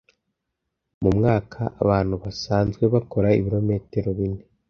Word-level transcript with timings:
Mu 1.01 1.09
mwaka, 1.17 1.59
abantu 1.83 2.13
basanzwe 2.23 2.83
bakora 2.93 3.27
ibirometero 3.39 4.09
bine 4.17 4.41